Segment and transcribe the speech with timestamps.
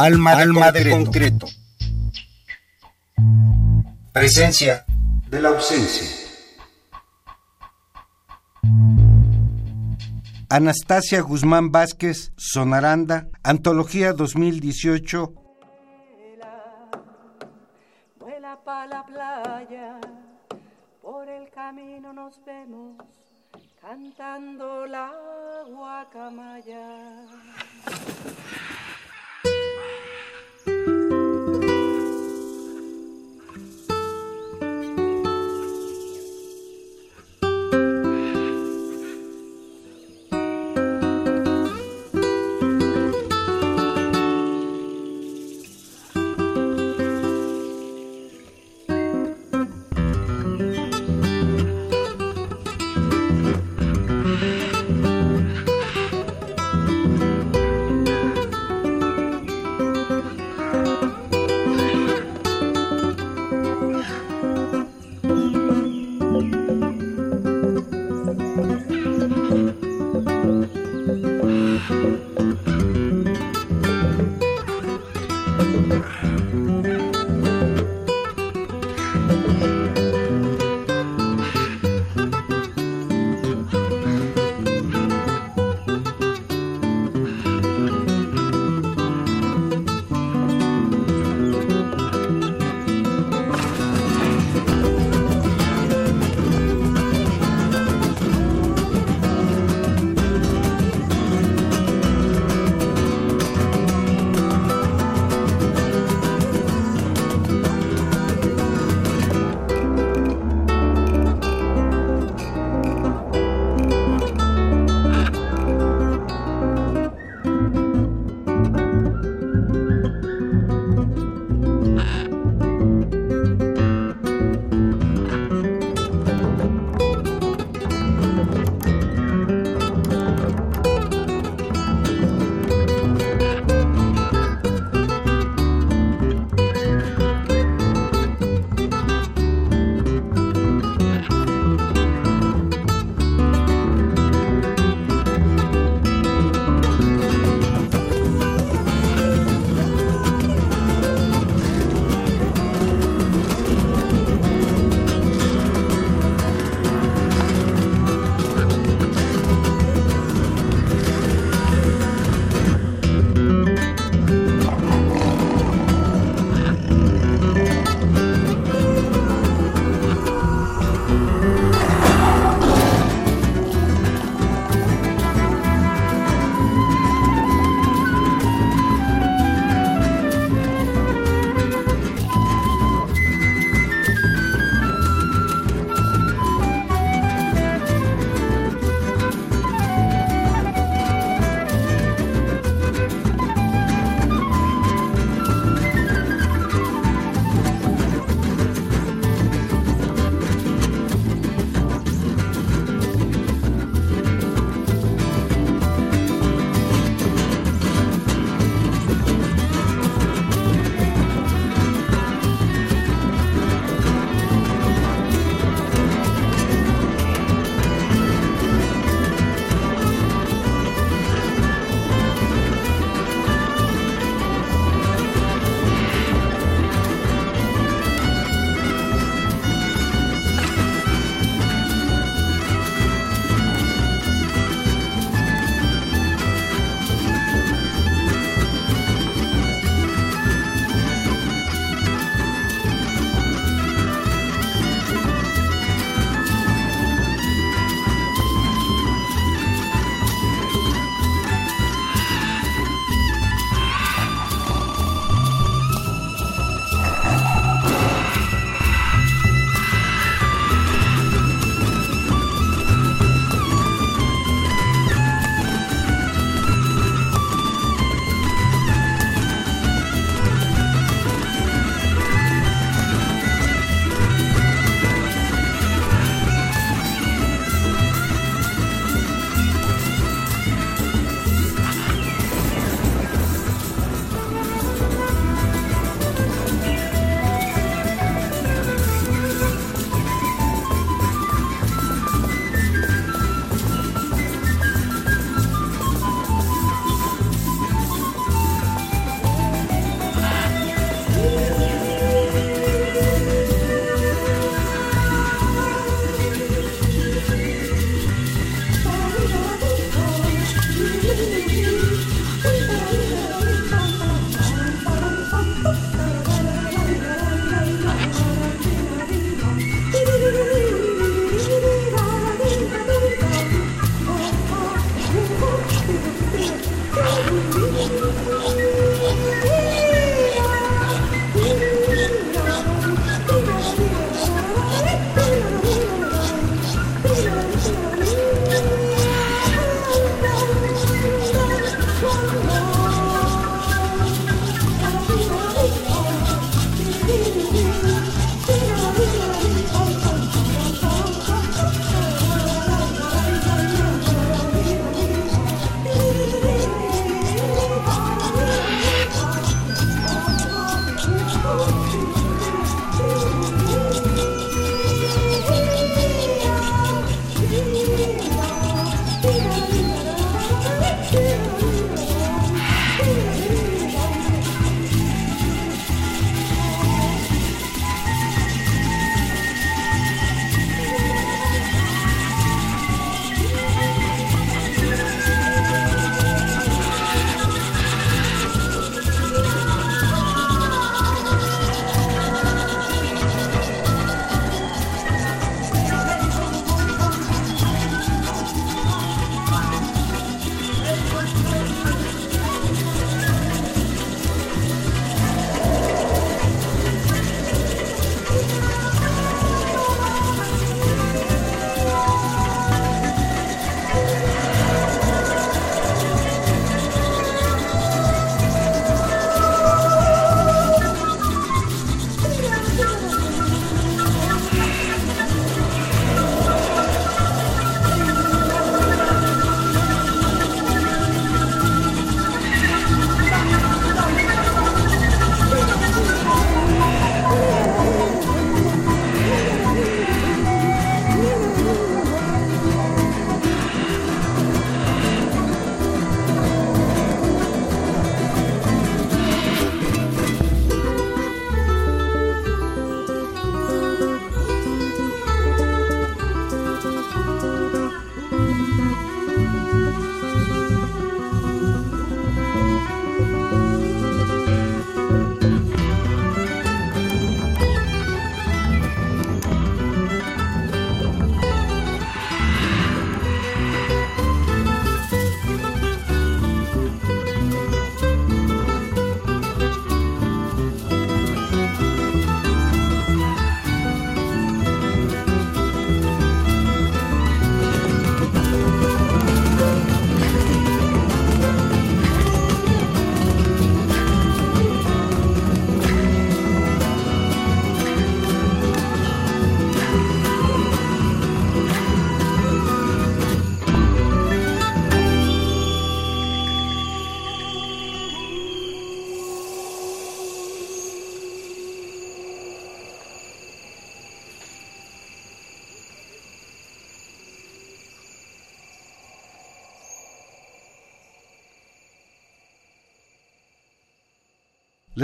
[0.00, 1.48] Alma, Alma de concreto.
[4.12, 4.86] Presencia
[5.28, 6.06] de la ausencia.
[10.48, 15.32] Anastasia Guzmán Vázquez, Sonaranda, Antología 2018.
[18.20, 19.98] Vuela pa la playa,
[21.02, 23.02] por el camino nos vemos,
[23.80, 25.10] cantando la
[25.66, 26.86] guacamaya.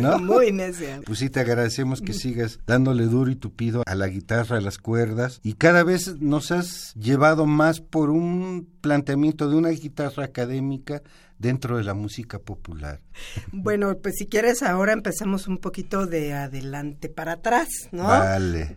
[0.00, 0.18] ¿no?
[0.18, 1.00] Muy necia.
[1.04, 4.78] Pues sí, te agradecemos que sigas dándole duro y tupido a la guitarra, a las
[4.78, 11.02] cuerdas, y cada vez nos has llevado más por un planteamiento de una guitarra académica
[11.42, 13.00] dentro de la música popular.
[13.52, 18.04] Bueno, pues si quieres ahora empezamos un poquito de adelante para atrás, ¿no?
[18.04, 18.76] Vale.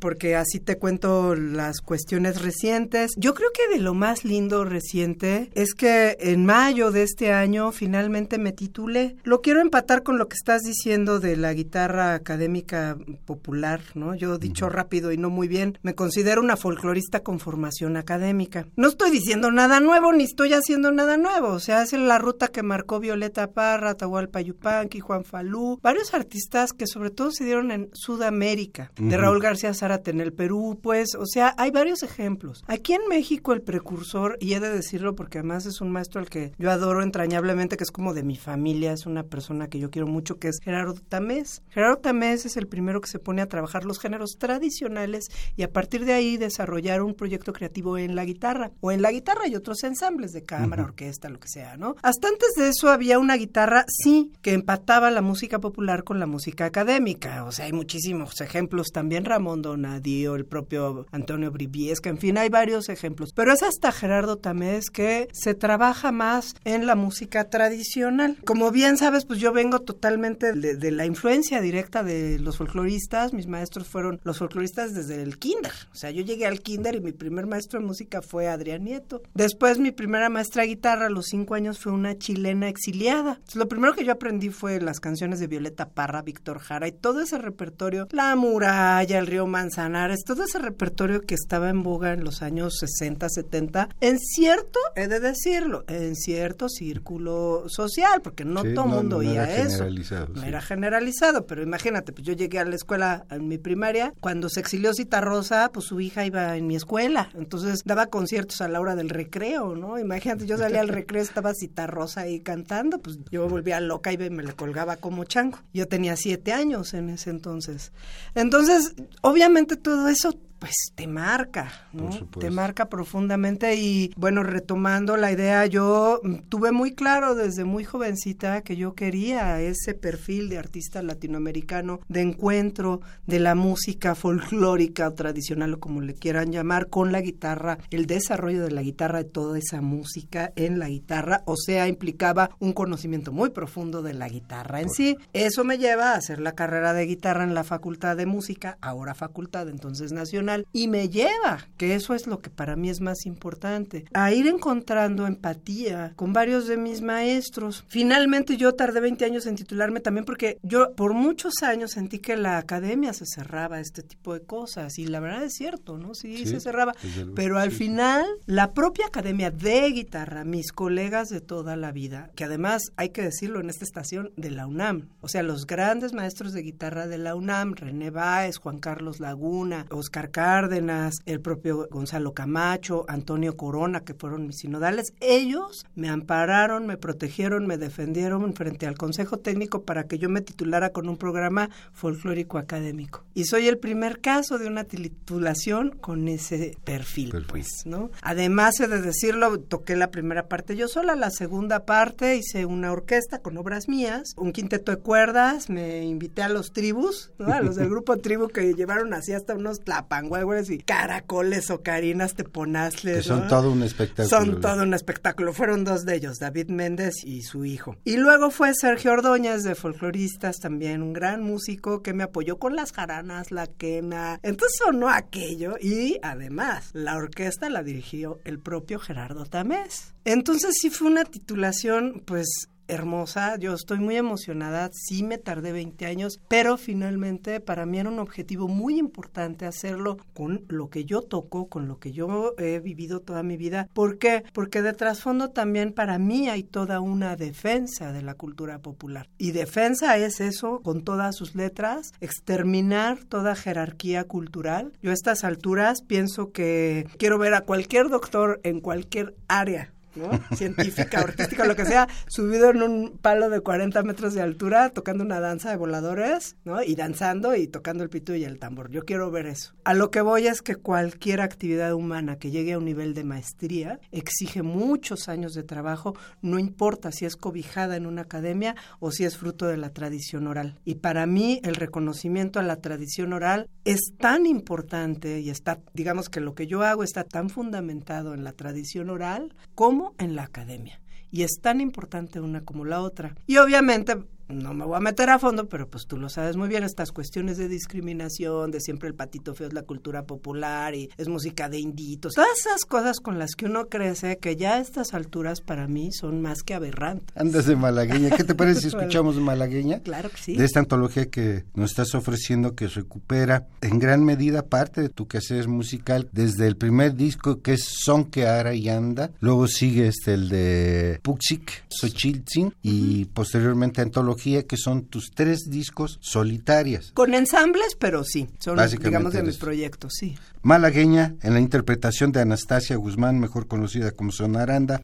[0.00, 3.12] Porque, así te cuento las cuestiones recientes.
[3.16, 7.72] Yo creo que de lo más lindo reciente es que en mayo de este año
[7.72, 9.16] finalmente me titulé.
[9.24, 14.14] Lo quiero empatar con lo que estás diciendo de la guitarra académica popular, ¿no?
[14.14, 18.66] Yo dicho rápido y no muy bien, me considero una folclorista con formación académica.
[18.76, 22.48] No estoy diciendo nada nuevo ni estoy haciendo nada nuevo, o sea, es la ruta
[22.48, 27.70] que marcó Violeta Parra, Atahualpa Yupanqui, Juan Falú, varios artistas que sobre todo se dieron
[27.70, 32.64] en Sudamérica, de Raúl García Zárate en el Perú, pues, o sea, hay varios ejemplos.
[32.66, 36.28] Aquí en México el precursor, y he de decirlo porque además es un maestro al
[36.28, 39.90] que yo adoro entrañablemente, que es como de mi familia, es una persona que yo
[39.90, 41.62] quiero mucho, que es Gerardo Tamés.
[41.68, 45.72] Gerardo Tamés es el primero que se pone a trabajar los géneros tradicionales y a
[45.72, 49.56] partir de ahí desarrollar un proyecto creativo en la guitarra, o en la guitarra y
[49.56, 51.93] otros ensambles de cámara, orquesta, lo que sea, ¿no?
[52.02, 56.26] Hasta antes de eso había una guitarra, sí, que empataba la música popular con la
[56.26, 57.44] música académica.
[57.44, 62.48] O sea, hay muchísimos ejemplos también, Ramón Donadío, el propio Antonio Briviesca, en fin, hay
[62.48, 63.32] varios ejemplos.
[63.34, 68.38] Pero es hasta Gerardo Tamés que se trabaja más en la música tradicional.
[68.44, 73.32] Como bien sabes, pues yo vengo totalmente de, de la influencia directa de los folcloristas.
[73.32, 75.72] Mis maestros fueron los folcloristas desde el kinder.
[75.92, 79.22] O sea, yo llegué al kinder y mi primer maestro de música fue Adrián Nieto.
[79.34, 83.40] Después mi primera maestra de guitarra a los cinco años fue una chilena exiliada.
[83.54, 87.20] lo primero que yo aprendí fue las canciones de Violeta Parra, Víctor Jara y todo
[87.20, 92.24] ese repertorio, La Muralla, el río Manzanares, todo ese repertorio que estaba en boga en
[92.24, 98.62] los años 60, 70, en cierto, he de decirlo, en cierto círculo social, porque no
[98.62, 99.86] todo el mundo oía eso.
[100.34, 104.48] No era generalizado, pero imagínate, pues yo llegué a la escuela en mi primaria, cuando
[104.48, 108.68] se exilió Cita Rosa, pues su hija iba en mi escuela, entonces daba conciertos a
[108.68, 109.98] la hora del recreo, ¿no?
[109.98, 114.18] Imagínate, yo salía al recreo, estaba Cita Rosa ahí cantando, pues yo volvía loca y
[114.18, 115.58] me le colgaba como chango.
[115.72, 117.90] Yo tenía siete años en ese entonces.
[118.34, 122.08] Entonces, obviamente todo eso pues te marca, ¿no?
[122.40, 128.62] Te marca profundamente y bueno, retomando la idea, yo tuve muy claro desde muy jovencita
[128.62, 135.12] que yo quería ese perfil de artista latinoamericano, de encuentro de la música folclórica o
[135.12, 139.28] tradicional o como le quieran llamar, con la guitarra, el desarrollo de la guitarra, de
[139.28, 144.30] toda esa música en la guitarra, o sea, implicaba un conocimiento muy profundo de la
[144.30, 145.18] guitarra en sí.
[145.34, 149.14] Eso me lleva a hacer la carrera de guitarra en la Facultad de Música, ahora
[149.14, 153.26] Facultad entonces Nacional y me lleva, que eso es lo que para mí es más
[153.26, 157.84] importante, a ir encontrando empatía con varios de mis maestros.
[157.88, 162.36] Finalmente yo tardé 20 años en titularme también porque yo por muchos años sentí que
[162.36, 166.14] la academia se cerraba a este tipo de cosas y la verdad es cierto, ¿no?
[166.14, 166.92] Sí, se cerraba,
[167.34, 172.44] pero al final la propia academia de guitarra, mis colegas de toda la vida, que
[172.44, 176.52] además hay que decirlo en esta estación de la UNAM, o sea, los grandes maestros
[176.52, 182.34] de guitarra de la UNAM, René Báez, Juan Carlos Laguna, Oscar Cárdenas, el propio Gonzalo
[182.34, 188.86] Camacho, Antonio Corona, que fueron mis sinodales, ellos me ampararon, me protegieron, me defendieron frente
[188.86, 193.24] al Consejo Técnico para que yo me titulara con un programa folclórico académico.
[193.32, 198.10] Y soy el primer caso de una titulación con ese perfil, pues, ¿no?
[198.20, 202.92] Además, he de decirlo, toqué la primera parte yo sola, la segunda parte hice una
[202.92, 207.50] orquesta con obras mías, un quinteto de cuerdas, me invité a los tribus, ¿no?
[207.50, 210.33] a los del grupo tribu que llevaron así hasta unos tlapanguas
[210.68, 213.18] y caracoles o carinas teponazles.
[213.18, 214.28] Que son todo un espectáculo.
[214.28, 215.52] Son todo un espectáculo.
[215.52, 217.96] Fueron dos de ellos, David Méndez y su hijo.
[218.04, 222.74] Y luego fue Sergio Ordóñez de Folcloristas, también un gran músico que me apoyó con
[222.74, 224.40] las jaranas, la quena.
[224.42, 230.14] Entonces sonó aquello y además la orquesta la dirigió el propio Gerardo Tamés.
[230.24, 233.56] Entonces sí fue una titulación pues hermosa.
[233.58, 234.90] Yo estoy muy emocionada.
[234.92, 240.16] Sí me tardé 20 años, pero finalmente para mí era un objetivo muy importante hacerlo
[240.32, 243.88] con lo que yo toco, con lo que yo he vivido toda mi vida.
[243.92, 244.44] ¿Por qué?
[244.52, 249.28] Porque de trasfondo también para mí hay toda una defensa de la cultura popular.
[249.38, 254.92] Y defensa es eso, con todas sus letras, exterminar toda jerarquía cultural.
[255.02, 260.30] Yo a estas alturas pienso que quiero ver a cualquier doctor en cualquier área ¿no?
[260.56, 265.24] Científica, artística, lo que sea, subido en un palo de 40 metros de altura, tocando
[265.24, 266.82] una danza de voladores, ¿no?
[266.82, 268.90] Y danzando y tocando el pito y el tambor.
[268.90, 269.74] Yo quiero ver eso.
[269.84, 273.24] A lo que voy es que cualquier actividad humana que llegue a un nivel de
[273.24, 279.10] maestría exige muchos años de trabajo, no importa si es cobijada en una academia o
[279.10, 280.80] si es fruto de la tradición oral.
[280.84, 286.28] Y para mí el reconocimiento a la tradición oral es tan importante y está, digamos
[286.28, 290.44] que lo que yo hago está tan fundamentado en la tradición oral como en la
[290.44, 291.00] academia.
[291.30, 293.34] Y es tan importante una como la otra.
[293.46, 294.16] Y obviamente
[294.48, 297.12] no me voy a meter a fondo, pero pues tú lo sabes muy bien, estas
[297.12, 301.68] cuestiones de discriminación, de siempre el patito feo es la cultura popular y es música
[301.68, 305.60] de inditos, todas esas cosas con las que uno crece que ya a estas alturas
[305.60, 307.36] para mí son más que aberrantes.
[307.36, 310.00] Andas de malagueña, ¿qué te parece si escuchamos malagueña?
[310.00, 310.56] Claro que sí.
[310.56, 315.26] De esta antología que nos estás ofreciendo que recupera en gran medida parte de tu
[315.26, 320.08] quehacer musical desde el primer disco que es Son que Ara y Anda, luego sigue
[320.08, 324.33] este el de Puxik, Xochiltzin y posteriormente antología
[324.66, 327.12] que son tus tres discos solitarias.
[327.14, 330.36] Con ensambles, pero sí, son digamos de mis proyectos, sí.
[330.62, 335.00] Malagueña en la interpretación de Anastasia Guzmán, mejor conocida como Sonaranda.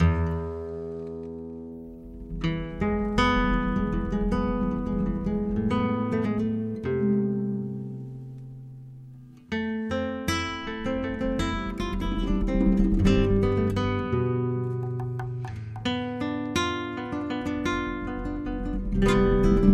[19.01, 19.70] Música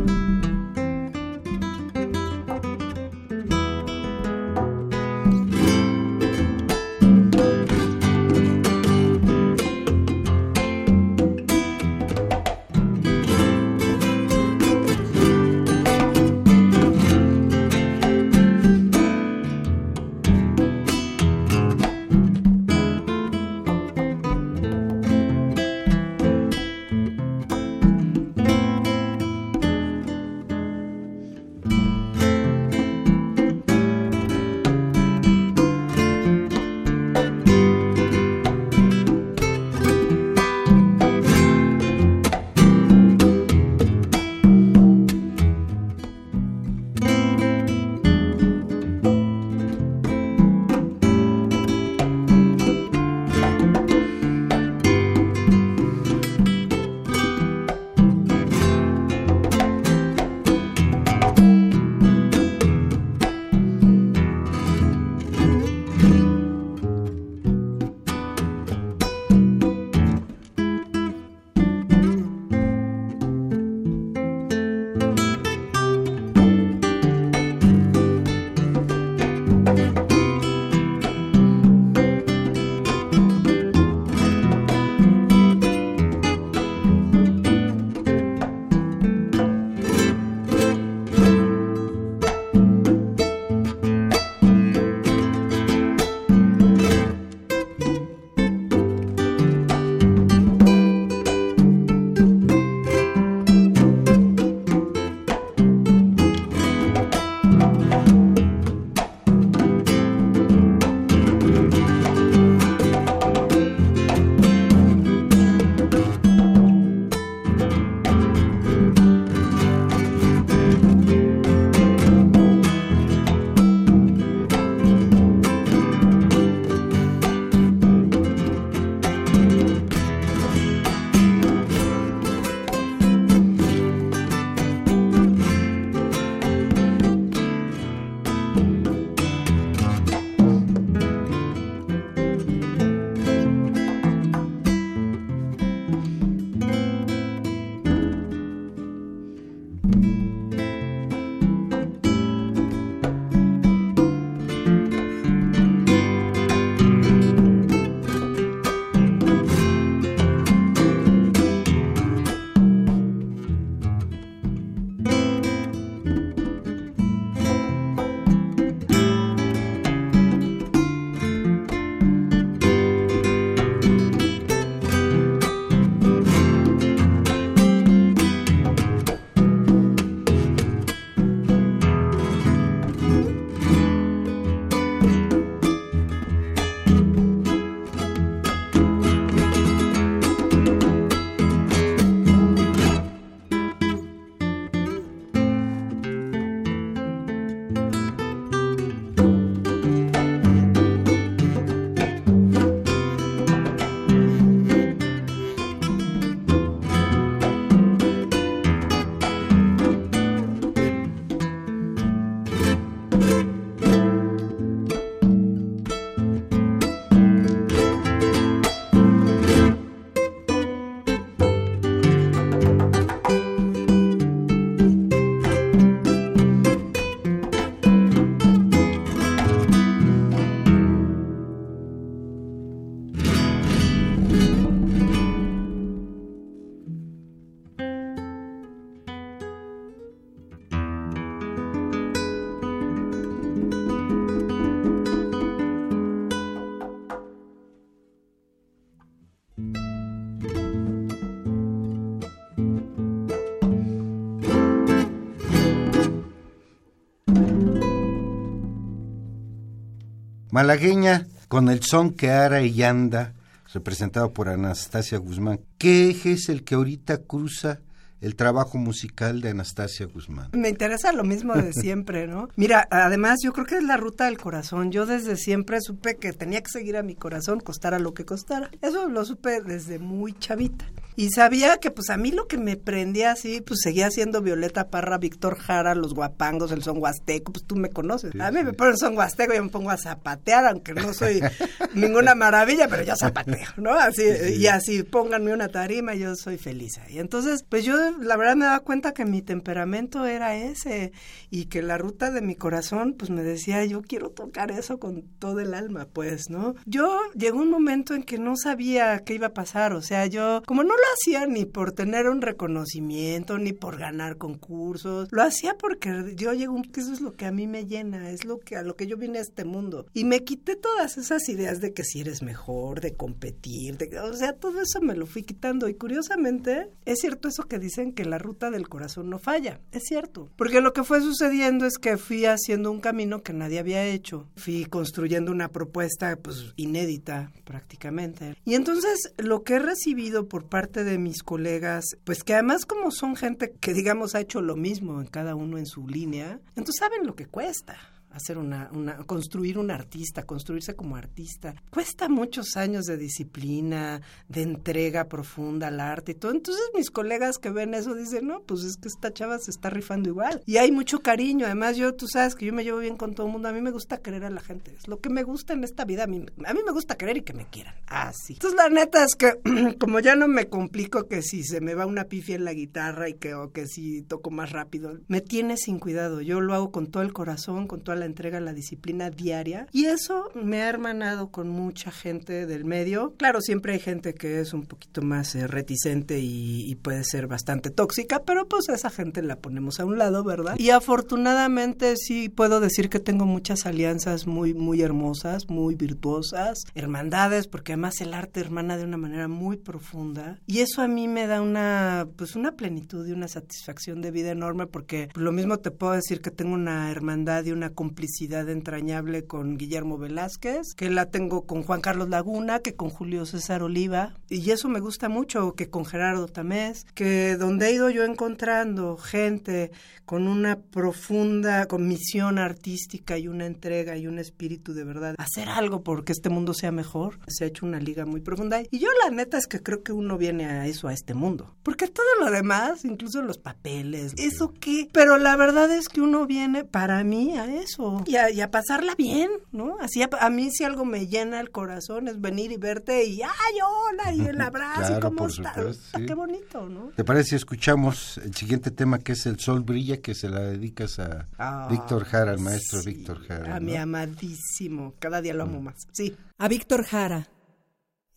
[260.56, 263.34] Malagueña con el son que ara y anda,
[263.74, 265.60] representado por Anastasia Guzmán.
[265.76, 267.80] ¿Qué eje es el que ahorita cruza
[268.22, 270.48] el trabajo musical de Anastasia Guzmán.
[270.52, 272.48] Me interesa lo mismo de siempre, ¿no?
[272.56, 274.90] Mira, además yo creo que es la ruta del corazón.
[274.90, 278.70] Yo desde siempre supe que tenía que seguir a mi corazón, costara lo que costara.
[278.80, 280.86] Eso lo supe desde muy chavita.
[281.16, 284.90] Y sabía que pues a mí lo que me prendía así, pues seguía siendo Violeta
[284.90, 288.38] Parra, Víctor Jara, los guapangos, el son huasteco, pues tú me conoces.
[288.38, 291.40] a mí me ponen son huasteco y me pongo a zapatear, aunque no soy
[291.94, 293.94] ninguna maravilla, pero yo zapateo, ¿no?
[293.94, 294.24] Así,
[294.58, 297.00] y así pónganme una tarima, yo soy feliz.
[297.08, 301.12] Y entonces, pues yo la verdad me daba cuenta que mi temperamento era ese
[301.50, 305.22] y que la ruta de mi corazón, pues me decía, yo quiero tocar eso con
[305.38, 306.74] todo el alma, pues, ¿no?
[306.84, 310.62] Yo llegó un momento en que no sabía qué iba a pasar, o sea, yo
[310.66, 315.76] como no lo hacía ni por tener un reconocimiento, ni por ganar concursos, lo hacía
[315.78, 318.76] porque yo llego, que eso es lo que a mí me llena, es lo que
[318.76, 320.06] a lo que yo vine a este mundo.
[320.12, 324.34] Y me quité todas esas ideas de que si eres mejor, de competir, de, o
[324.34, 325.88] sea, todo eso me lo fui quitando.
[325.88, 330.04] Y curiosamente, es cierto eso que dicen que la ruta del corazón no falla, es
[330.04, 330.50] cierto.
[330.56, 334.48] Porque lo que fue sucediendo es que fui haciendo un camino que nadie había hecho.
[334.56, 338.56] Fui construyendo una propuesta pues inédita prácticamente.
[338.64, 343.10] Y entonces lo que he recibido por parte de mis colegas, pues que además como
[343.10, 346.96] son gente que digamos ha hecho lo mismo en cada uno en su línea, entonces
[346.98, 347.96] saben lo que cuesta
[348.36, 351.74] hacer una, una, construir un artista, construirse como artista.
[351.90, 356.52] Cuesta muchos años de disciplina, de entrega profunda al arte y todo.
[356.52, 359.90] Entonces mis colegas que ven eso dicen, no, pues es que esta chava se está
[359.90, 360.62] rifando igual.
[360.66, 361.66] Y hay mucho cariño.
[361.66, 363.68] Además, yo, tú sabes que yo me llevo bien con todo el mundo.
[363.68, 364.94] A mí me gusta querer a la gente.
[364.94, 366.24] Es lo que me gusta en esta vida.
[366.24, 367.94] A mí, a mí me gusta querer y que me quieran.
[368.06, 368.54] Así.
[368.54, 369.58] Entonces la neta es que
[369.98, 373.28] como ya no me complico que si se me va una pifia en la guitarra
[373.28, 376.40] y que, o que si toco más rápido, me tiene sin cuidado.
[376.40, 379.86] Yo lo hago con todo el corazón, con toda la entrega, la disciplina diaria.
[379.92, 383.34] Y eso me ha hermanado con mucha gente del medio.
[383.36, 387.90] Claro, siempre hay gente que es un poquito más eh, reticente y, puede ser bastante
[387.90, 390.76] tóxica, pero pues esa gente la ponemos a un lado, ¿verdad?
[390.78, 397.68] Y afortunadamente sí puedo decir que tengo muchas alianzas muy, muy hermosas, muy virtuosas, hermandades,
[397.68, 400.58] porque además el arte hermana de una manera muy profunda.
[400.66, 404.50] Y eso a mí me da una, pues una plenitud y una satisfacción de vida
[404.50, 409.44] enorme, porque lo mismo te puedo decir que tengo una hermandad y una complicidad entrañable
[409.44, 414.32] con Guillermo Velázquez, que la tengo con Juan Carlos Laguna, que con Julio César Oliva,
[414.48, 419.18] y eso me gusta mucho, que con Gerardo Tamés, que donde he ido yo encontrando
[419.18, 419.90] gente
[420.24, 426.02] con una profunda misión artística y una entrega y un espíritu de verdad, hacer algo
[426.02, 428.80] porque este mundo sea mejor, se ha hecho una liga muy profunda.
[428.90, 431.76] Y yo la neta es que creo que uno viene a eso, a este mundo,
[431.82, 436.46] porque todo lo demás, incluso los papeles, eso qué, pero la verdad es que uno
[436.46, 437.95] viene para mí a eso
[438.26, 439.96] y a, pasarla bien, ¿no?
[440.00, 443.74] Así a, mí si algo me llena el corazón es venir y verte y ¡ay,
[443.84, 444.32] hola!
[444.32, 446.12] Y el abrazo, y cómo estás.
[446.26, 447.10] Qué bonito, ¿no?
[447.16, 450.60] ¿Te parece si escuchamos el siguiente tema que es El Sol Brilla, que se la
[450.60, 453.76] dedicas a ah, Víctor Jara, al maestro Víctor Jara?
[453.76, 455.84] A mi amadísimo, cada día lo amo mm.
[455.84, 456.06] más.
[456.12, 456.36] Sí.
[456.58, 457.48] A Víctor Jara,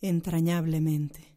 [0.00, 1.29] entrañablemente.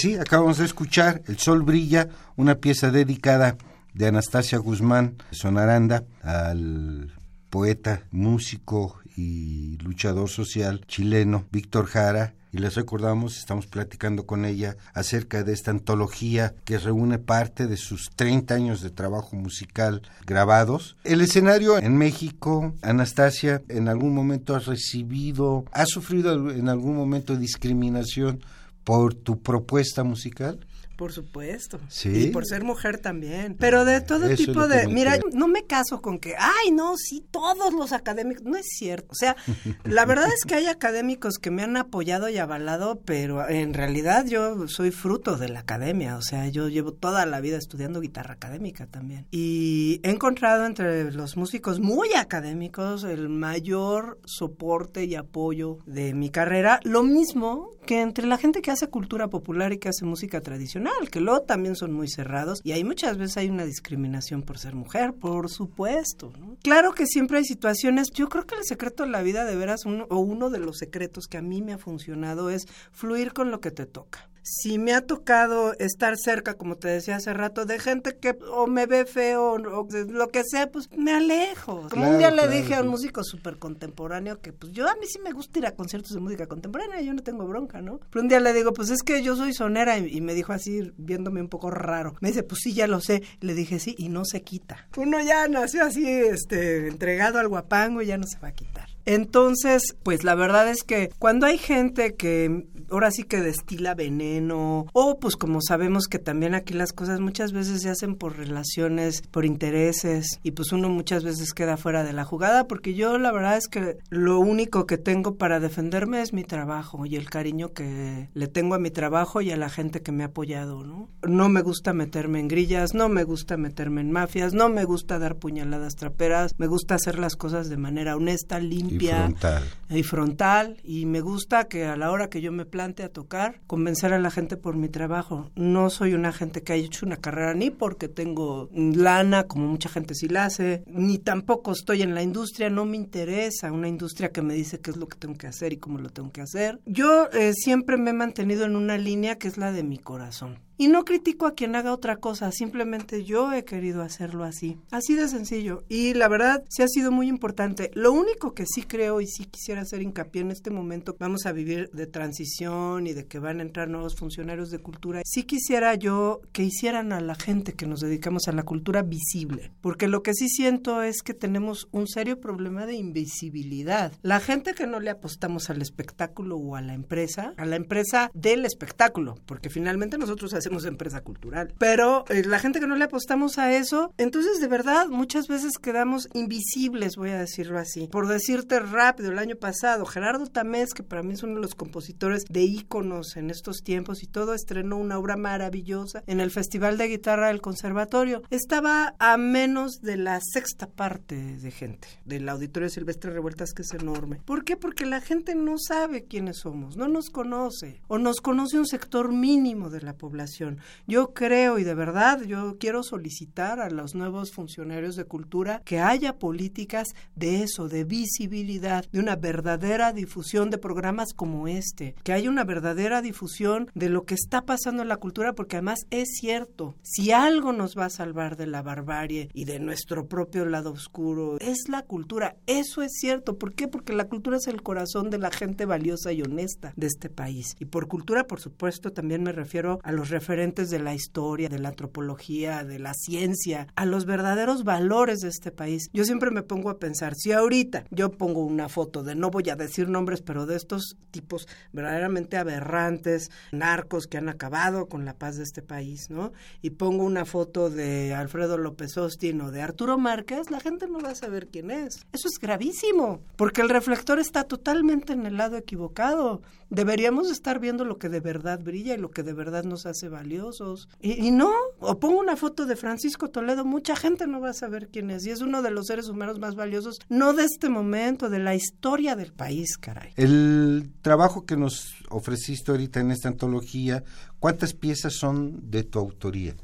[0.00, 3.56] Sí, acabamos de escuchar El Sol Brilla, una pieza dedicada
[3.94, 7.12] de Anastasia Guzmán Sonaranda al
[7.50, 12.34] poeta, músico y luchador social chileno Víctor Jara.
[12.52, 17.76] Y les recordamos, estamos platicando con ella acerca de esta antología que reúne parte de
[17.76, 20.96] sus 30 años de trabajo musical grabados.
[21.02, 27.34] El escenario en México, Anastasia, en algún momento has recibido, ha sufrido en algún momento
[27.34, 28.40] discriminación
[28.88, 30.60] por tu propuesta musical?
[30.98, 31.78] Por supuesto.
[31.86, 32.08] Sí.
[32.08, 33.54] Y por ser mujer también.
[33.56, 34.88] Pero de todo tipo de...
[34.88, 38.42] Mira, no me caso con que, ay, no, sí, todos los académicos.
[38.42, 39.06] No es cierto.
[39.12, 39.36] O sea,
[39.84, 44.26] la verdad es que hay académicos que me han apoyado y avalado, pero en realidad
[44.26, 46.16] yo soy fruto de la academia.
[46.16, 49.24] O sea, yo llevo toda la vida estudiando guitarra académica también.
[49.30, 56.30] Y he encontrado entre los músicos muy académicos el mayor soporte y apoyo de mi
[56.30, 56.80] carrera.
[56.82, 60.87] Lo mismo que entre la gente que hace cultura popular y que hace música tradicional
[61.10, 64.74] que luego también son muy cerrados y hay muchas veces hay una discriminación por ser
[64.74, 66.32] mujer, por supuesto.
[66.62, 69.84] Claro que siempre hay situaciones, yo creo que el secreto de la vida de veras,
[69.84, 73.50] uno, o uno de los secretos que a mí me ha funcionado es fluir con
[73.50, 77.66] lo que te toca si me ha tocado estar cerca, como te decía hace rato,
[77.66, 81.88] de gente que o me ve feo o lo que sea, pues me alejo.
[81.90, 85.06] Como un día le dije a un músico súper contemporáneo que pues yo a mí
[85.06, 88.00] sí me gusta ir a conciertos de música contemporánea, yo no tengo bronca, ¿no?
[88.10, 90.92] Pero un día le digo, pues es que yo soy sonera y, me dijo así,
[90.96, 92.14] viéndome un poco raro.
[92.20, 93.22] Me dice, pues sí, ya lo sé.
[93.40, 94.88] Le dije, sí, y no se quita.
[94.96, 98.87] Uno ya nació así, este, entregado al guapango y ya no se va a quitar.
[99.08, 104.86] Entonces, pues la verdad es que cuando hay gente que ahora sí que destila veneno,
[104.92, 109.22] o pues como sabemos que también aquí las cosas muchas veces se hacen por relaciones,
[109.22, 113.32] por intereses, y pues uno muchas veces queda fuera de la jugada, porque yo la
[113.32, 117.72] verdad es que lo único que tengo para defenderme es mi trabajo y el cariño
[117.72, 121.08] que le tengo a mi trabajo y a la gente que me ha apoyado, ¿no?
[121.26, 125.18] No me gusta meterme en grillas, no me gusta meterme en mafias, no me gusta
[125.18, 129.62] dar puñaladas traperas, me gusta hacer las cosas de manera honesta, limpia, y frontal.
[129.90, 130.76] y frontal.
[130.82, 134.18] Y me gusta que a la hora que yo me plante a tocar convencer a
[134.18, 135.50] la gente por mi trabajo.
[135.54, 139.88] No soy una gente que haya hecho una carrera ni porque tengo lana como mucha
[139.88, 142.70] gente sí la hace ni tampoco estoy en la industria.
[142.70, 145.72] No me interesa una industria que me dice qué es lo que tengo que hacer
[145.72, 146.80] y cómo lo tengo que hacer.
[146.86, 150.67] Yo eh, siempre me he mantenido en una línea que es la de mi corazón
[150.78, 154.78] y no critico a quien haga otra cosa, simplemente yo he querido hacerlo así.
[154.92, 155.82] Así de sencillo.
[155.88, 157.90] Y la verdad, sí ha sido muy importante.
[157.94, 161.52] Lo único que sí creo y sí quisiera hacer hincapié en este momento, vamos a
[161.52, 165.22] vivir de transición y de que van a entrar nuevos funcionarios de cultura.
[165.24, 169.72] Sí quisiera yo que hicieran a la gente que nos dedicamos a la cultura visible.
[169.80, 174.12] Porque lo que sí siento es que tenemos un serio problema de invisibilidad.
[174.22, 178.30] La gente que no le apostamos al espectáculo o a la empresa, a la empresa
[178.32, 181.74] del espectáculo, porque finalmente nosotros hacemos empresa cultural.
[181.78, 185.78] Pero eh, la gente que no le apostamos a eso, entonces de verdad muchas veces
[185.78, 188.08] quedamos invisibles, voy a decirlo así.
[188.08, 191.74] Por decirte rápido, el año pasado, Gerardo Tamés, que para mí es uno de los
[191.74, 196.98] compositores de íconos en estos tiempos y todo, estrenó una obra maravillosa en el Festival
[196.98, 198.42] de Guitarra del Conservatorio.
[198.50, 203.94] Estaba a menos de la sexta parte de gente del Auditorio Silvestre Revueltas, que es
[203.94, 204.40] enorme.
[204.44, 204.76] ¿Por qué?
[204.76, 209.32] Porque la gente no sabe quiénes somos, no nos conoce o nos conoce un sector
[209.32, 210.57] mínimo de la población
[211.06, 216.00] Yo creo y de verdad yo quiero solicitar a los nuevos funcionarios de cultura que
[216.00, 222.32] haya políticas de eso, de visibilidad, de una verdadera difusión de programas como este, que
[222.32, 226.28] haya una verdadera difusión de lo que está pasando en la cultura, porque además es
[226.40, 230.92] cierto, si algo nos va a salvar de la barbarie y de nuestro propio lado
[230.92, 232.56] oscuro, es la cultura.
[232.66, 233.58] Eso es cierto.
[233.58, 233.88] ¿Por qué?
[233.88, 237.76] Porque la cultura es el corazón de la gente valiosa y honesta de este país.
[237.78, 241.78] Y por cultura, por supuesto, también me refiero a los referentes de la historia, de
[241.78, 246.08] la antropología, de la ciencia, a los verdaderos valores de este país.
[246.14, 249.68] Yo siempre me pongo a pensar, si ahorita yo pongo una foto de, no voy
[249.68, 255.34] a decir nombres, pero de estos tipos verdaderamente aberrantes, narcos que han acabado con la
[255.34, 256.52] paz de este país, ¿no?
[256.80, 261.20] Y pongo una foto de Alfredo López Austin o de Arturo Márquez, la gente no
[261.20, 262.26] va a saber quién es.
[262.32, 266.62] Eso es gravísimo, porque el reflector está totalmente en el lado equivocado.
[266.90, 270.28] Deberíamos estar viendo lo que de verdad brilla y lo que de verdad nos hace
[270.28, 271.08] valiosos.
[271.20, 271.70] Y, y no,
[272.00, 275.46] o pongo una foto de Francisco Toledo, mucha gente no va a saber quién es.
[275.46, 278.74] Y es uno de los seres humanos más valiosos, no de este momento, de la
[278.74, 280.32] historia del país, caray.
[280.36, 284.24] El trabajo que nos ofreciste ahorita en esta antología,
[284.58, 286.74] ¿cuántas piezas son de tu autoría?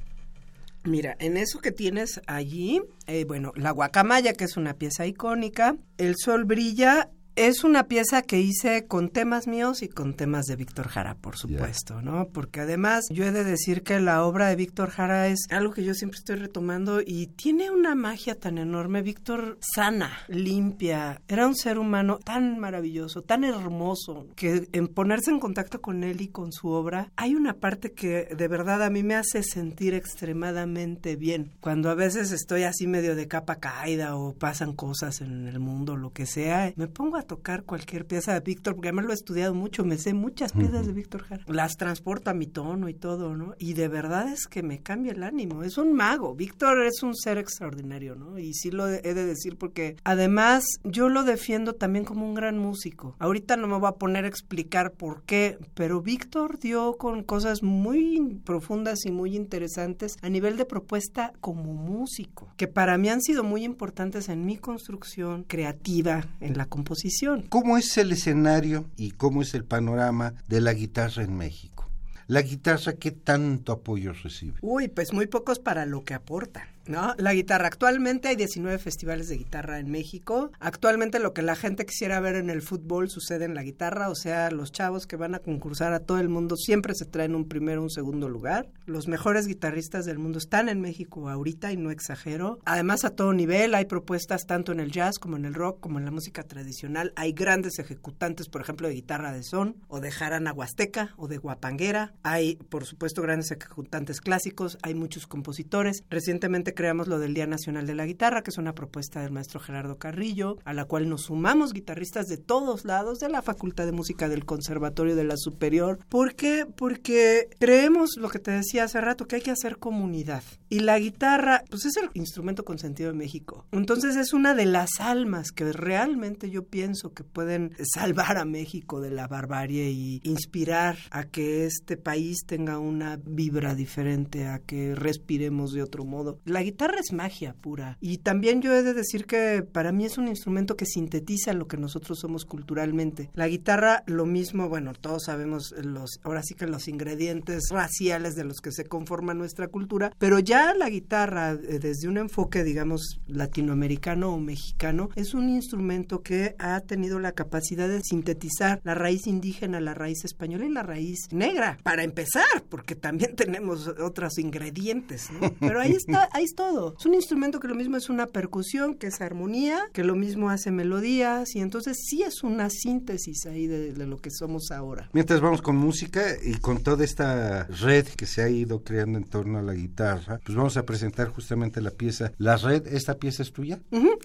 [0.85, 5.77] Mira, en eso que tienes allí, eh, bueno, la guacamaya, que es una pieza icónica,
[5.97, 10.57] el sol brilla es una pieza que hice con temas míos y con temas de
[10.57, 12.29] Víctor Jara, por supuesto, ¿no?
[12.29, 15.85] Porque además yo he de decir que la obra de Víctor Jara es algo que
[15.85, 19.03] yo siempre estoy retomando y tiene una magia tan enorme.
[19.03, 25.41] Víctor sana, limpia, era un ser humano tan maravilloso, tan hermoso, que en ponerse en
[25.41, 29.03] contacto con él y con su obra, hay una parte que de verdad a mí
[29.03, 31.51] me hace sentir extremadamente bien.
[31.61, 35.97] Cuando a veces estoy así medio de capa caída o pasan cosas en el mundo,
[35.97, 39.15] lo que sea, me pongo a tocar cualquier pieza de Víctor, porque además lo he
[39.15, 41.45] estudiado mucho, me sé muchas piezas de Víctor Jara.
[41.47, 43.55] Las transporta mi tono y todo, ¿no?
[43.59, 45.63] Y de verdad es que me cambia el ánimo.
[45.63, 46.35] Es un mago.
[46.35, 48.39] Víctor es un ser extraordinario, ¿no?
[48.39, 52.59] Y sí lo he de decir porque además yo lo defiendo también como un gran
[52.59, 53.17] músico.
[53.19, 57.63] Ahorita no me voy a poner a explicar por qué, pero Víctor dio con cosas
[57.63, 63.21] muy profundas y muy interesantes a nivel de propuesta como músico, que para mí han
[63.21, 67.14] sido muy importantes en mi construcción creativa, en la composición.
[67.49, 71.89] ¿Cómo es el escenario y cómo es el panorama de la guitarra en México?
[72.27, 74.59] ¿La guitarra qué tanto apoyo recibe?
[74.63, 76.69] Uy, pues muy pocos para lo que aporta.
[76.87, 77.15] ¿No?
[77.19, 77.69] La guitarra.
[77.69, 80.51] Actualmente hay 19 festivales de guitarra en México.
[80.61, 84.15] Actualmente lo que la gente quisiera ver en el fútbol sucede en la guitarra, o
[84.15, 87.49] sea, los chavos que van a concursar a todo el mundo siempre se traen un
[87.49, 88.69] primero o un segundo lugar.
[88.87, 92.59] Los mejores guitarristas del mundo están en México ahorita y no exagero.
[92.65, 95.99] Además a todo nivel hay propuestas tanto en el jazz como en el rock como
[95.99, 97.13] en la música tradicional.
[97.17, 101.39] Hay grandes ejecutantes, por ejemplo, de guitarra de son o de jarana huasteca o de
[101.39, 102.15] guapanguera.
[102.23, 104.79] Hay, por supuesto, grandes ejecutantes clásicos.
[104.83, 106.03] Hay muchos compositores.
[106.11, 109.61] Recientemente creamos lo del Día Nacional de la Guitarra, que es una propuesta del maestro
[109.61, 113.93] Gerardo Carrillo, a la cual nos sumamos guitarristas de todos lados, de la Facultad de
[113.93, 115.99] Música del Conservatorio de la Superior.
[116.09, 116.67] ¿Por qué?
[116.67, 120.43] Porque creemos, lo que te decía hace rato, que hay que hacer comunidad.
[120.69, 123.67] Y la guitarra, pues es el instrumento consentido de México.
[123.73, 129.01] Entonces es una de las almas que realmente yo pienso que pueden salvar a México
[129.01, 134.95] de la barbarie y inspirar a que este país tenga una vibra diferente, a que
[134.95, 136.41] respiremos de otro modo.
[136.45, 137.97] La guitarra es magia pura.
[138.01, 141.69] Y también yo he de decir que para mí es un instrumento que sintetiza lo
[141.69, 143.31] que nosotros somos culturalmente.
[143.35, 148.45] La guitarra, lo mismo, bueno, todos sabemos los, ahora sí que los ingredientes raciales de
[148.45, 153.21] los que se conforma nuestra cultura, pero ya la guitarra, eh, desde un enfoque, digamos,
[153.27, 159.27] latinoamericano o mexicano, es un instrumento que ha tenido la capacidad de sintetizar la raíz
[159.27, 165.31] indígena, la raíz española y la raíz negra, para empezar, porque también tenemos otros ingredientes,
[165.31, 165.53] ¿no?
[165.61, 166.95] Pero ahí está, ahí todo.
[166.99, 170.51] Es un instrumento que lo mismo es una percusión, que es armonía, que lo mismo
[170.51, 175.09] hace melodías y entonces sí es una síntesis ahí de, de lo que somos ahora.
[175.13, 179.25] Mientras vamos con música y con toda esta red que se ha ido creando en
[179.25, 182.87] torno a la guitarra, pues vamos a presentar justamente la pieza La Red.
[182.87, 183.81] ¿Esta pieza es tuya?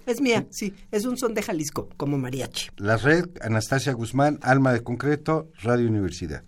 [0.06, 0.74] Es mía, sí.
[0.92, 2.70] Es un son de Jalisco, como mariachi.
[2.78, 6.44] La Red, Anastasia Guzmán, Alma de Concreto, Radio Universidad.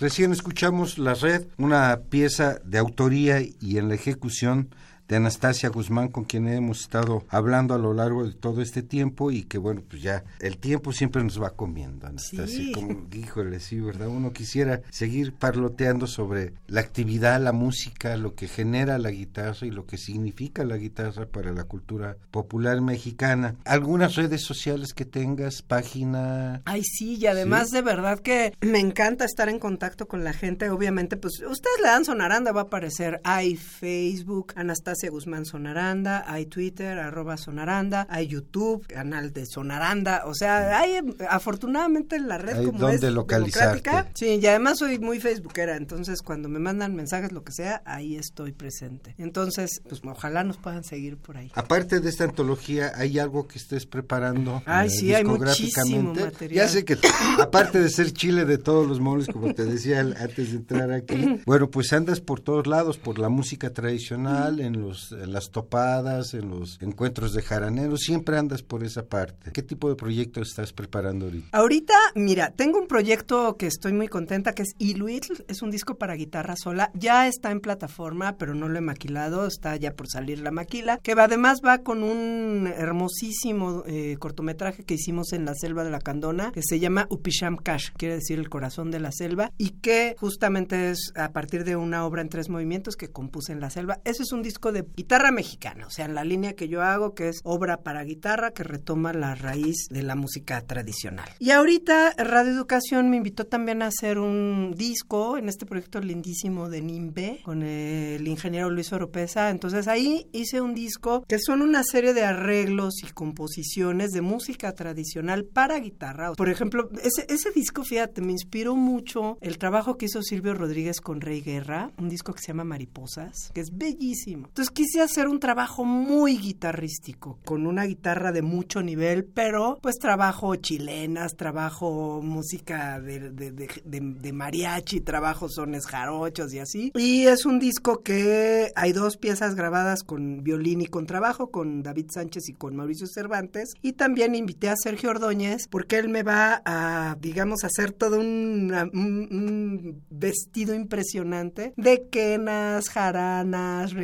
[0.00, 4.68] Recién escuchamos La Red, una pieza de autoría y en la ejecución
[5.08, 9.30] de Anastasia Guzmán, con quien hemos estado hablando a lo largo de todo este tiempo
[9.30, 12.46] y que bueno, pues ya el tiempo siempre nos va comiendo, Anastasia.
[12.46, 12.72] Sí.
[12.72, 14.08] Como, híjole, sí, ¿verdad?
[14.08, 19.70] Uno quisiera seguir parloteando sobre la actividad, la música, lo que genera la guitarra y
[19.70, 23.56] lo que significa la guitarra para la cultura popular mexicana.
[23.64, 26.60] ¿Algunas redes sociales que tengas, página?
[26.66, 30.68] Ay, sí, y además de verdad que me encanta estar en contacto con la gente.
[30.68, 33.22] Obviamente, pues ustedes le dan Sonaranda, va a aparecer.
[33.24, 40.22] Hay Facebook, Anastasia Guzmán Sonaranda, hay Twitter, arroba Sonaranda, hay YouTube, canal de Sonaranda.
[40.26, 40.98] O sea, hay
[41.30, 44.08] afortunadamente la red Hay como donde es democrática.
[44.14, 48.16] Sí, y además soy muy facebookera, entonces cuando me mandan mensajes, lo que sea, ahí
[48.16, 49.14] estoy presente.
[49.18, 51.50] Entonces, pues ojalá nos puedan seguir por ahí.
[51.54, 54.62] Aparte de esta antología, ¿hay algo que estés preparando?
[54.66, 56.02] Ay, eh, sí, hay discográficamente?
[56.02, 56.66] muchísimo material.
[56.66, 56.96] Ya sé que,
[57.40, 61.42] aparte de ser chile de todos los moles, como te decía antes de entrar aquí,
[61.46, 66.34] bueno, pues andas por todos lados, por la música tradicional, en, los, en las topadas,
[66.34, 69.52] en los encuentros de jaraneros, siempre andas por esa parte.
[69.52, 71.48] ¿Qué tipo de proyecto estás preparando ahorita?
[71.52, 75.96] Ahorita, mira, tengo un proyecto que estoy muy contenta, que es Iluitl, es un disco
[75.96, 80.08] para guitarra sola, ya está en plataforma, pero no lo he maquilado, está ya por
[80.08, 85.54] salir la maquila, que además va con un hermosísimo eh, cortometraje que hicimos en la
[85.54, 89.12] selva de la Candona, que se llama Upisham Kash, quiere decir el corazón de la
[89.12, 93.52] selva, y que justamente es a partir de una obra en tres movimientos que compuse
[93.52, 94.00] en la selva.
[94.04, 97.14] Ese es un disco de guitarra mexicana, o sea, en la línea que yo hago,
[97.14, 101.28] que es obra para guitarra, que retoma la raíz de la música tradicional.
[101.38, 106.68] Y ahorita Radio Educación me invitó también a hacer un disco en este proyecto lindísimo
[106.68, 109.50] de NIMBE con el ingeniero Luis Oropesa.
[109.50, 114.72] Entonces ahí hice un disco que son una serie de arreglos y composiciones de música
[114.72, 116.32] tradicional para guitarra.
[116.32, 121.00] Por ejemplo, ese, ese disco, fíjate, me inspiró mucho el trabajo que hizo Silvio Rodríguez
[121.00, 124.46] con Rey Guerra, un disco que se llama Mariposas, que es bellísimo.
[124.48, 129.96] Entonces quise hacer un trabajo muy guitarrístico, con una guitarra de mucho nivel, pero pues
[129.96, 136.92] trabajo chilenas, trabajo música de, mariachi, trabajo sones jarochos y así.
[136.94, 141.82] Y es un disco que hay dos piezas grabadas con violín y con trabajo, con
[141.82, 143.74] David Sánchez y con Mauricio Cervantes.
[143.82, 150.02] Y también invité a Sergio Ordóñez porque él me va a, digamos, hacer todo un,
[150.10, 153.94] vestido impresionante de quenas, jaranas,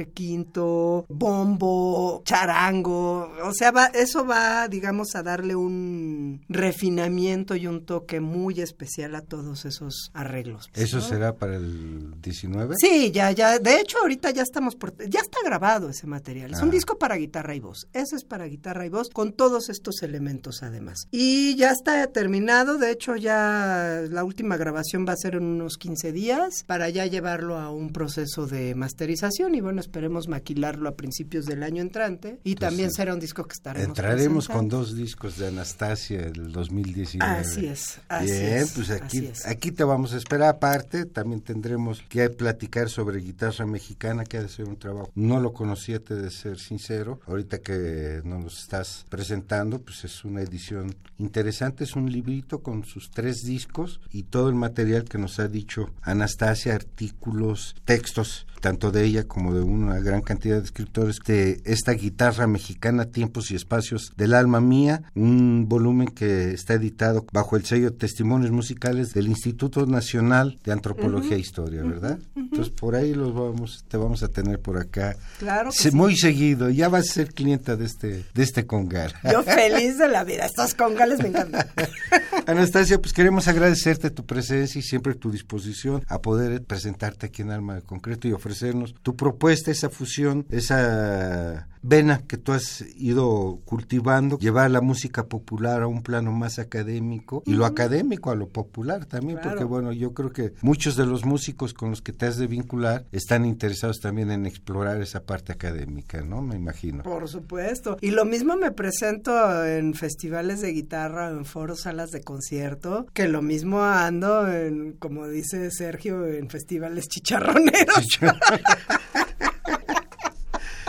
[1.09, 3.31] bombo, charango.
[3.43, 9.15] O sea, va, eso va, digamos, a darle un refinamiento y un toque muy especial
[9.15, 10.71] a todos esos arreglos.
[10.75, 11.03] ¿Eso ¿no?
[11.03, 12.75] será para el 19?
[12.79, 13.59] Sí, ya, ya.
[13.59, 16.53] De hecho, ahorita ya estamos por, ya está grabado ese material.
[16.53, 16.73] Es un Ah.
[16.73, 17.87] disco para guitarra y voz.
[17.93, 21.07] Ese es para guitarra y voz con todos estos elementos además.
[21.11, 22.79] Y ya está terminado.
[22.79, 27.07] De hecho, ya la última grabación va a ser en unos 15 días para ya
[27.07, 32.41] llevarlo a un proceso de masterización y bueno, esperemos maquilarlo a principios del año entrante.
[32.43, 37.33] Y también será un disco que estaremos Entraremos con dos discos de Anastasia del 2019.
[37.33, 39.47] Así es, así Bien, es, pues aquí, es.
[39.47, 40.49] aquí te vamos a esperar.
[40.49, 45.11] Aparte, también tendremos que platicar sobre guitarra mexicana, que ha de ser un trabajo.
[45.15, 47.21] No lo conocía, te de ser sincero.
[47.27, 51.85] Ahorita que nos lo estás presentando, pues es una edición interesante.
[51.85, 55.91] Es un librito con sus tres discos y todo el material que nos ha dicho
[56.03, 61.93] Anastasia, artículos, textos, tanto de ella como de una gran cantidad de escritores, de esta
[61.93, 67.65] guitarra mexicana, Tiempos y Espacios del Alma Mía, un volumen que está editado bajo el
[67.65, 72.19] sello Testimonios Musicales del Instituto Nacional de Antropología e Historia, ¿verdad?
[72.37, 75.97] Entonces por ahí los vamos, te vamos a tener por acá Claro que Se- sí.
[75.97, 79.13] muy seguido, ya vas a ser clienta de este, de este congal.
[79.33, 80.47] Yo feliz de la vida.
[80.47, 81.67] Estos congales me encantan.
[82.47, 87.51] Anastasia, pues queremos agradecerte tu presencia y siempre tu disposición a poder presentarte aquí en
[87.51, 90.14] Alma de Concreto y ofrecernos tu propuesta, esa fusión,
[90.51, 96.59] esa vena que tú has ido cultivando, llevar la música popular a un plano más
[96.59, 99.51] académico y lo académico a lo popular también, Claro.
[99.51, 102.47] porque bueno, yo creo que muchos de los músicos con los que te has de
[102.47, 106.41] vincular están interesados también en explorar esa parte académica, ¿no?
[106.41, 107.03] Me imagino.
[107.03, 107.99] Por supuesto.
[108.01, 113.29] Y lo mismo me presento en festivales de guitarra, en foros, salas de concierto, que
[113.29, 118.07] lo mismo ando en, como dice Sergio, en festivales chicharroneros.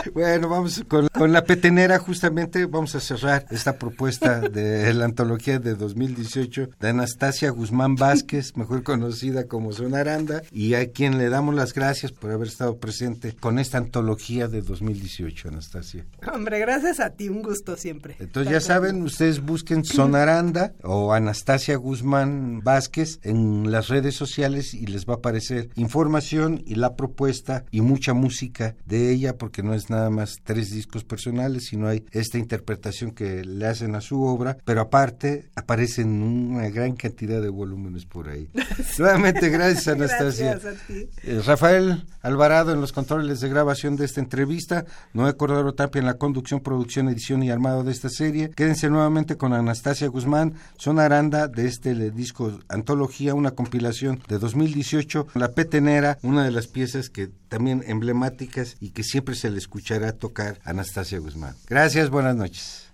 [0.16, 5.58] Bueno, vamos con, con, la petenera justamente, vamos a cerrar esta propuesta de la antología
[5.58, 11.54] de 2018 de Anastasia Guzmán Vázquez, mejor conocida como Sonaranda, y a quien le damos
[11.54, 16.06] las gracias por haber estado presente con esta antología de 2018, Anastasia.
[16.32, 18.16] Hombre, gracias a ti, un gusto siempre.
[18.18, 24.86] Entonces ya saben, ustedes busquen Sonaranda o Anastasia Guzmán Vázquez en las redes sociales y
[24.86, 29.74] les va a aparecer información y la propuesta y mucha música de ella porque no
[29.74, 34.22] es nada más tres discos personales, sino hay esta interpretación que le hacen a su
[34.22, 38.48] obra, pero aparte aparecen una gran cantidad de volúmenes por ahí.
[38.98, 40.52] Nuevamente, gracias Anastasia.
[40.52, 41.08] Gracias a ti.
[41.22, 46.06] Eh, Rafael Alvarado en los controles de grabación de esta entrevista, Noé Cordero Tapia en
[46.06, 48.50] la conducción, producción, edición y armado de esta serie.
[48.50, 55.28] Quédense nuevamente con Anastasia Guzmán, Son Aranda de este disco Antología, una compilación de 2018,
[55.34, 59.85] La Petenera, una de las piezas que también emblemáticas y que siempre se le escuchará
[60.12, 61.54] tocar a Anastasia Guzmán.
[61.68, 62.86] Gracias, buenas noches.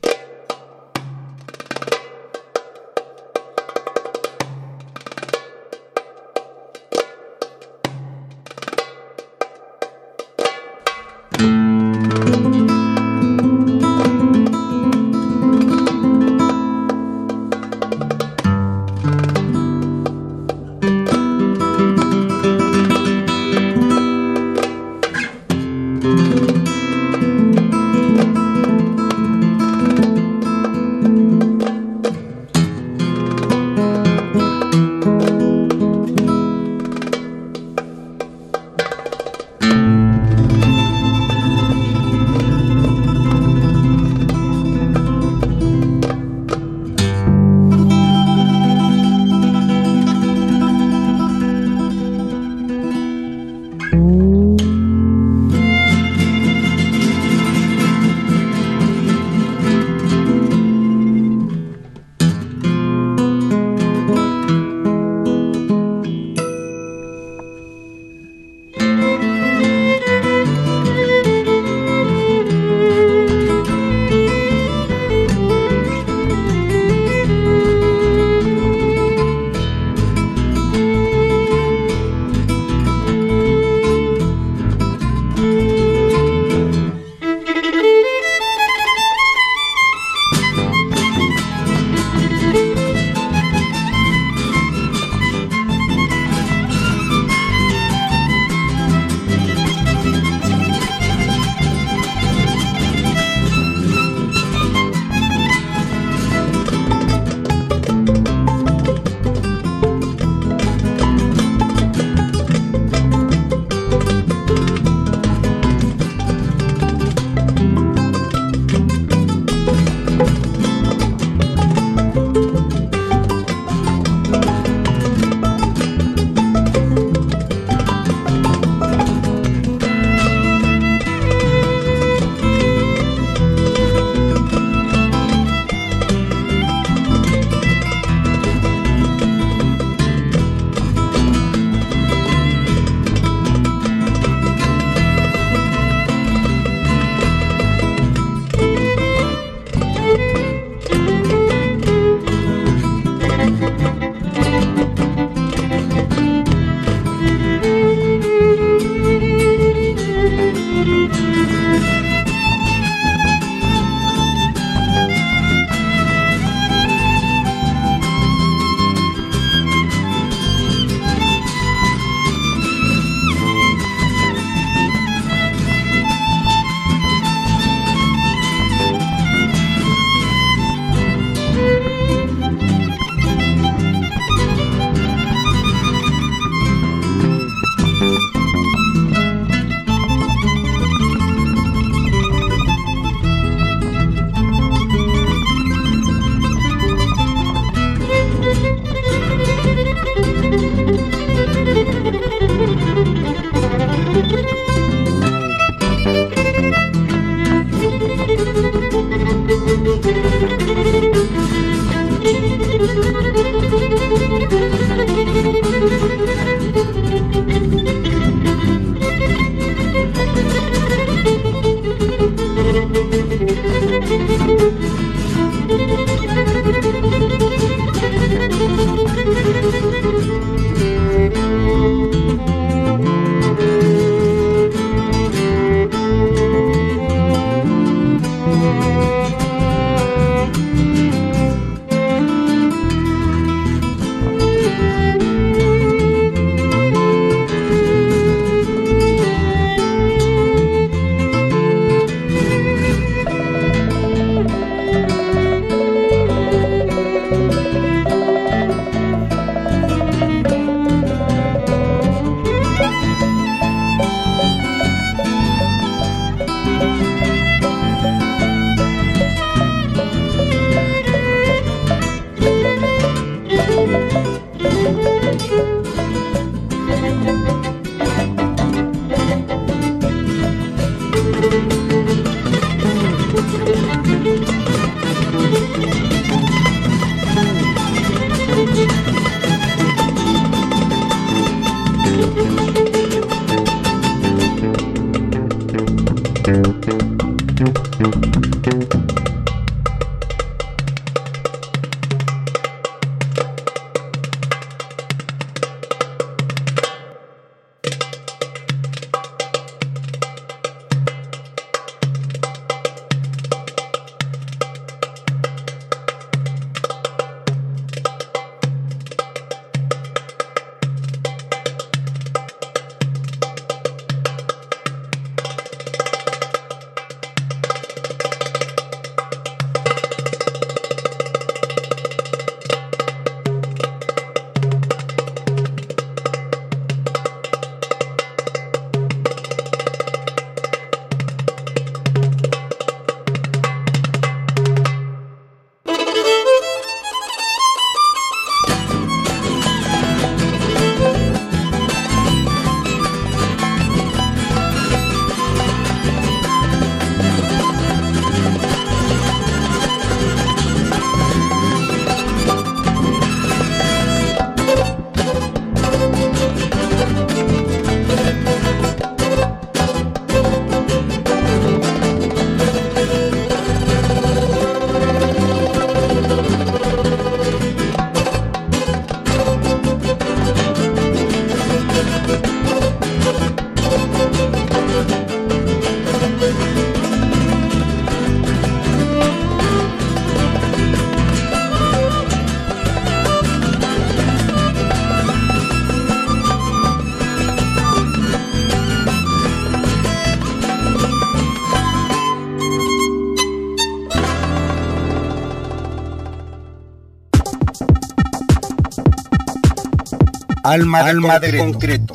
[410.72, 412.14] Alma, Alma de concreto.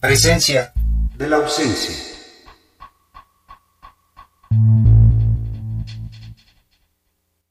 [0.00, 0.72] Presencia
[1.18, 2.01] de la ausencia.